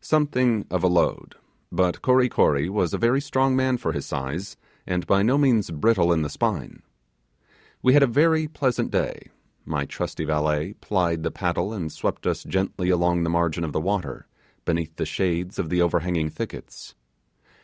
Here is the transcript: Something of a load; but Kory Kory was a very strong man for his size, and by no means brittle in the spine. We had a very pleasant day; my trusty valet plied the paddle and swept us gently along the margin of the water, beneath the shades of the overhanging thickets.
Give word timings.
Something 0.00 0.66
of 0.72 0.82
a 0.82 0.88
load; 0.88 1.36
but 1.70 2.02
Kory 2.02 2.28
Kory 2.28 2.68
was 2.68 2.92
a 2.92 2.98
very 2.98 3.20
strong 3.20 3.54
man 3.54 3.76
for 3.76 3.92
his 3.92 4.04
size, 4.06 4.56
and 4.88 5.06
by 5.06 5.22
no 5.22 5.38
means 5.38 5.70
brittle 5.70 6.12
in 6.12 6.22
the 6.22 6.28
spine. 6.28 6.82
We 7.80 7.92
had 7.92 8.02
a 8.02 8.08
very 8.08 8.48
pleasant 8.48 8.90
day; 8.90 9.28
my 9.64 9.84
trusty 9.84 10.24
valet 10.24 10.72
plied 10.80 11.22
the 11.22 11.30
paddle 11.30 11.72
and 11.72 11.92
swept 11.92 12.26
us 12.26 12.42
gently 12.42 12.90
along 12.90 13.22
the 13.22 13.30
margin 13.30 13.62
of 13.62 13.72
the 13.72 13.80
water, 13.80 14.26
beneath 14.64 14.96
the 14.96 15.06
shades 15.06 15.60
of 15.60 15.68
the 15.70 15.80
overhanging 15.80 16.30
thickets. 16.30 16.96